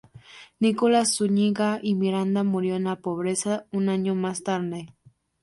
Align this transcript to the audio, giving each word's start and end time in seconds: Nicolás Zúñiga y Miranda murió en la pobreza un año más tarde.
Nicolás 0.59 1.13
Zúñiga 1.17 1.77
y 1.79 1.93
Miranda 1.93 2.41
murió 2.43 2.75
en 2.75 2.85
la 2.85 2.95
pobreza 2.95 3.67
un 3.71 3.87
año 3.87 4.15
más 4.15 4.41
tarde. 4.41 4.87